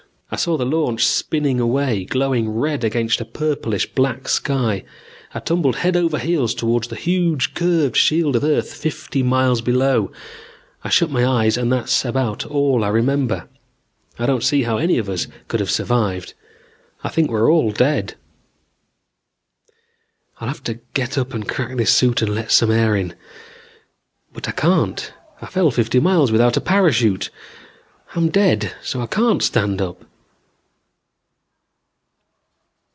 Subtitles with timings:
[0.33, 4.85] "I saw the launch spinning away, glowing red against a purplish black sky.
[5.33, 10.09] I tumbled head over heels towards the huge curved shield of earth fifty miles below.
[10.85, 13.49] I shut my eyes and that's about all I remember.
[14.17, 16.33] I don't see how any of us could have survived.
[17.03, 18.15] I think we're all dead.
[20.39, 23.15] "I'll have to get up and crack this suit and let some air in.
[24.31, 25.11] But I can't.
[25.41, 27.29] I fell fifty miles without a parachute.
[28.15, 30.05] I'm dead so I can't stand up."